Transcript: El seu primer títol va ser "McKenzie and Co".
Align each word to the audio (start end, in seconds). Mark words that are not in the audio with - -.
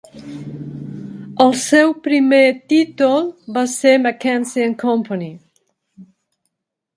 El 1.43 1.51
seu 1.63 1.93
primer 2.07 2.39
títol 2.73 3.27
va 3.59 3.67
ser 3.75 3.93
"McKenzie 4.07 4.67
and 4.71 4.79
Co". 4.87 4.97